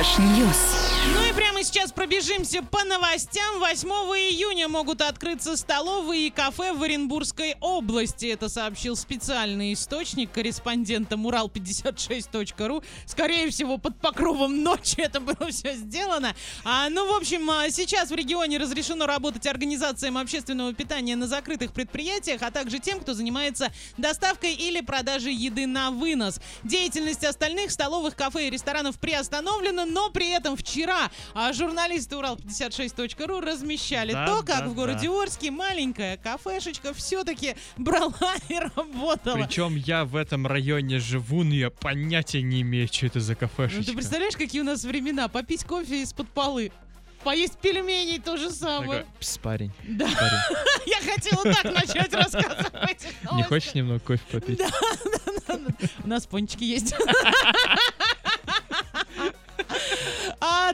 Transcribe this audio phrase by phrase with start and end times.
[0.00, 0.89] Fresh News.
[1.06, 3.58] Ну и прямо сейчас пробежимся по новостям.
[3.58, 8.26] 8 июня могут открыться столовые и кафе в Оренбургской области.
[8.26, 12.82] Это сообщил специальный источник корреспондентам Урал56.ру.
[13.06, 16.34] Скорее всего, под покровом ночи это было все сделано.
[16.64, 21.72] А, ну, в общем, а, сейчас в регионе разрешено работать организациям общественного питания на закрытых
[21.72, 26.40] предприятиях, а также тем, кто занимается доставкой или продажей еды на вынос.
[26.62, 30.89] Деятельность остальных столовых, кафе и ресторанов приостановлена, но при этом вчера
[31.34, 35.22] а, журналисты Урал56.ру размещали Да, то, как да, в городе да.
[35.22, 38.12] Орске маленькая кафешечка все-таки брала
[38.48, 39.36] и работала.
[39.46, 43.38] Причем я в этом районе живу, но я понятия не имею, что это за Ну,
[43.38, 43.84] кафешечка.
[43.84, 45.28] ты представляешь, какие у нас времена?
[45.28, 46.72] Попить кофе из-под полы.
[47.24, 49.00] Поесть пельменей то же самое.
[49.02, 53.06] Такой, «Пс, парень, Да, парень, я хотела так начать рассказывать.
[53.34, 54.60] не хочешь немного кофе попить?
[56.02, 56.94] У нас пончики есть.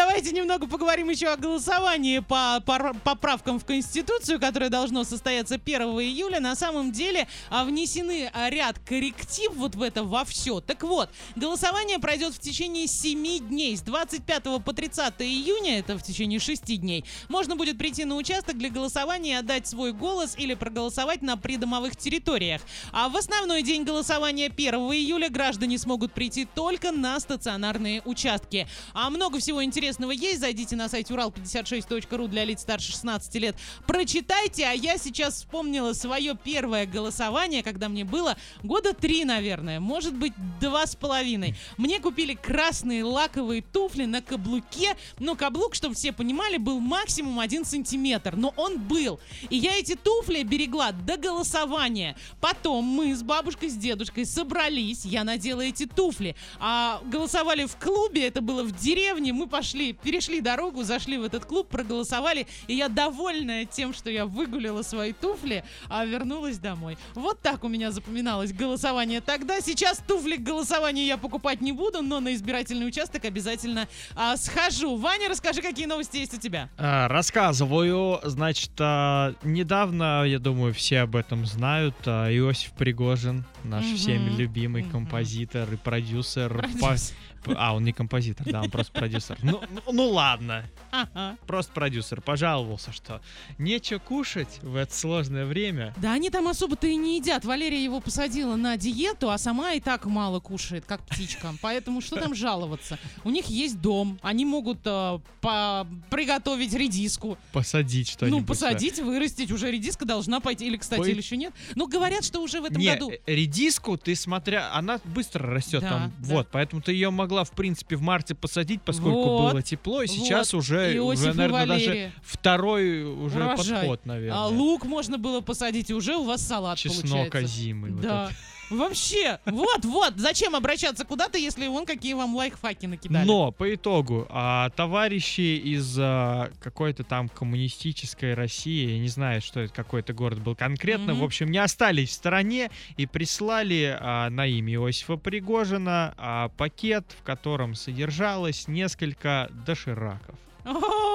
[0.00, 2.62] Давайте немного поговорим еще о голосовании по
[3.04, 6.40] поправкам в Конституцию, которое должно состояться 1 июля.
[6.40, 10.62] На самом деле а, внесены а, ряд корректив вот в это во все.
[10.62, 13.76] Так вот, голосование пройдет в течение 7 дней.
[13.76, 18.56] С 25 по 30 июня, это в течение 6 дней, можно будет прийти на участок
[18.56, 22.62] для голосования и отдать свой голос или проголосовать на придомовых территориях.
[22.92, 28.66] А в основной день голосования 1 июля граждане смогут прийти только на стационарные участки.
[28.94, 30.40] А много всего интересного есть.
[30.40, 33.56] Зайдите на сайт урал56.ру для лиц старше 16 лет.
[33.86, 40.14] Прочитайте, а я сейчас вспомнила свое первое голосование, когда мне было года три, наверное, может
[40.14, 41.56] быть, два с половиной.
[41.76, 44.96] Мне купили красные лаковые туфли на каблуке.
[45.18, 48.36] Но каблук, чтобы все понимали, был максимум один сантиметр.
[48.36, 49.20] Но он был.
[49.48, 52.16] И я эти туфли берегла до голосования.
[52.40, 55.04] Потом мы с бабушкой, с дедушкой собрались.
[55.04, 56.36] Я надела эти туфли.
[56.58, 58.26] А голосовали в клубе.
[58.26, 59.32] Это было в деревне.
[59.32, 59.69] Мы пошли,
[60.02, 62.46] перешли дорогу, зашли в этот клуб, проголосовали.
[62.66, 66.98] И я довольная тем, что я выгулила свои туфли, а вернулась домой.
[67.14, 69.60] Вот так у меня запоминалось голосование тогда.
[69.60, 74.96] Сейчас туфли к голосованию я покупать не буду, но на избирательный участок обязательно а, схожу.
[74.96, 76.68] Ваня, расскажи, какие новости есть у тебя.
[76.78, 78.20] А, Рассказываю.
[78.24, 83.96] Значит, а, недавно, я думаю, все об этом знают, а, Иосиф Пригожин, наш Мгм.
[83.96, 84.90] всеми любимый Мгм.
[84.90, 86.48] композитор и продюсер.
[86.52, 87.14] по- Продюсер.
[87.44, 89.38] п- А, он не композитор, да, он просто продюсер.
[89.42, 91.36] Ну, ну- ну ладно, Ага.
[91.46, 92.20] просто продюсер.
[92.20, 93.20] Пожаловался, что
[93.58, 95.94] нечего кушать в это сложное время.
[95.98, 97.44] Да они там особо-то и не едят.
[97.44, 101.54] Валерия его посадила на диету, а сама и так мало кушает, как птичка.
[101.62, 102.98] Поэтому что там жаловаться?
[103.24, 107.38] У них есть дом, они могут э, по- приготовить редиску.
[107.52, 108.40] Посадить что-нибудь.
[108.40, 109.50] Ну, посадить, вырастить.
[109.50, 110.66] Уже редиска должна пойти.
[110.66, 111.52] Или, кстати, Пой- или еще нет.
[111.74, 113.10] Ну, говорят, что уже в этом Не, году.
[113.10, 116.34] э, редиску ты смотря, она быстро растет Да, там, да.
[116.34, 120.06] вот, поэтому ты ее могла в принципе в марте посадить, поскольку Вот, было тепло, и
[120.06, 120.60] сейчас вот.
[120.60, 123.78] уже, Иосиф уже, наверное, даже второй уже Урожай.
[123.80, 124.38] подход, наверное.
[124.38, 127.38] А лук можно было посадить, и уже у вас салат Чеснок получается.
[127.38, 127.92] озимый.
[127.92, 128.24] вот Да.
[128.26, 128.36] этот.
[128.70, 133.26] Вообще, вот, вот, зачем обращаться куда-то, если вон какие вам лайфхаки накидали?
[133.26, 139.60] Но по итогу а, товарищи из а, какой-то там коммунистической России, я не знаю, что
[139.60, 141.22] это какой-то город был конкретно, Мгм.
[141.22, 147.04] в общем, не остались в стороне и прислали а, на имя Иосифа Пригожина а, пакет,
[147.18, 150.36] в котором содержалось несколько дошираков.
[150.64, 151.09] О,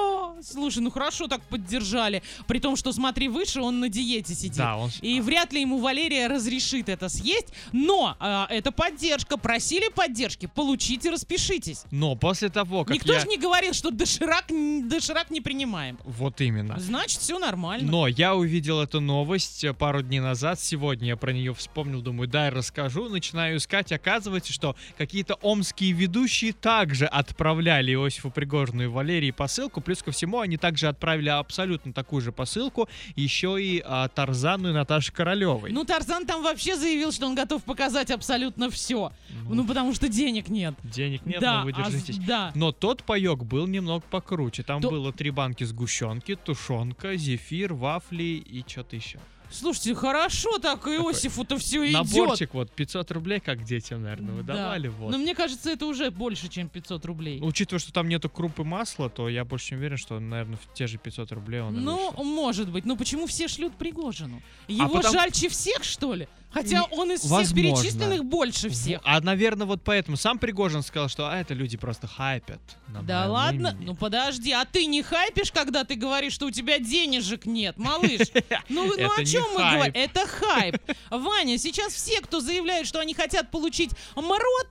[0.46, 2.22] слушай, ну хорошо так поддержали.
[2.46, 4.56] При том, что смотри выше, он на диете сидит.
[4.56, 4.90] Да, он...
[5.00, 7.48] И вряд ли ему Валерия разрешит это съесть.
[7.72, 9.36] Но а, это поддержка.
[9.36, 10.46] Просили поддержки.
[10.54, 11.84] Получите, распишитесь.
[11.90, 13.20] Но после того, как Никто я...
[13.20, 15.98] же не говорил, что доширак, доширак не принимаем.
[16.04, 16.78] Вот именно.
[16.78, 17.90] Значит, все нормально.
[17.90, 20.60] Но я увидел эту новость э, пару дней назад.
[20.60, 23.08] Сегодня я про нее вспомнил, думаю, дай расскажу.
[23.08, 23.92] Начинаю искать.
[23.92, 29.80] Оказывается, что какие-то омские ведущие также отправляли Иосифу Пригожину и Валерии посылку.
[29.80, 34.72] Плюс ко всему, они также отправили абсолютно такую же посылку еще и а, Тарзану и
[34.72, 35.72] Наташе Королевой.
[35.72, 39.12] Ну, Тарзан там вообще заявил, что он готов показать абсолютно все.
[39.48, 40.74] Ну, потому что денег нет.
[40.84, 42.18] Денег нет, да, но вы а держитесь.
[42.18, 42.52] да.
[42.54, 44.62] Но тот паек был немного покруче.
[44.62, 49.18] Там То- было три банки сгущенки, тушенка, зефир, вафли и что-то еще.
[49.50, 51.94] Слушайте, хорошо так Иосифу-то все идет.
[52.04, 54.88] Наборчик вот 500 рублей, как детям, наверное, выдавали.
[54.88, 55.10] Вот.
[55.12, 57.40] Но мне кажется, это уже больше, чем 500 рублей.
[57.42, 60.86] Учитывая, что там нету крупы масла, то я больше не уверен, что, наверное, в те
[60.86, 62.24] же 500 рублей он Ну, вышел.
[62.24, 62.84] может быть.
[62.84, 64.42] Но почему все шлют Пригожину?
[64.68, 66.28] Его потому- жальче всех, что ли?
[66.56, 67.54] Хотя он из всех возможно.
[67.62, 69.00] перечисленных больше всех.
[69.04, 72.60] А, наверное, вот поэтому сам Пригожин сказал, что а, это люди просто хайпят.
[73.02, 73.68] Да ладно?
[73.68, 73.84] имени».
[73.84, 78.20] Ну подожди, а ты не хайпишь, когда ты говоришь, что у тебя денежек нет, малыш?
[78.68, 79.74] Ну, ну о чем мы хайп.
[79.74, 79.92] говорим?
[79.94, 80.76] Это хайп.
[81.10, 84.68] Ваня, сейчас все, кто заявляет, что они хотят получить мрот,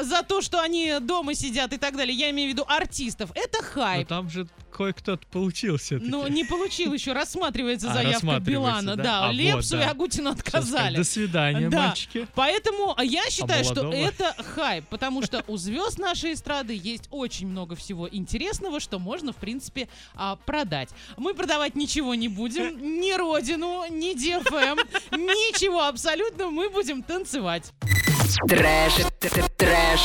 [0.00, 2.16] за то, что они дома сидят и так далее.
[2.16, 3.30] Я имею в виду артистов.
[3.34, 4.08] Это Но хайп.
[4.08, 5.98] там же кое-кто получился.
[6.00, 8.96] Ну, не получил еще, рассматривается А, заявка Билана.
[8.96, 9.02] да?
[9.02, 9.82] Да, А, вот, Лепсу и.
[9.82, 10.96] Агутину отказали.
[10.96, 11.88] До свидания, Да.
[11.88, 12.26] мальчики.
[12.34, 17.76] Поэтому я считаю, что это хайп, потому что у звезд нашей эстрады есть очень много
[17.76, 20.88] всего интересного, что можно, в принципе, а, продать.
[21.16, 24.78] Мы продавать ничего не будем, ни Родину, ни ДФМ,
[25.16, 27.72] ничего абсолютно, мы будем танцевать.
[28.48, 28.94] Трэш,
[29.56, 30.00] трэш,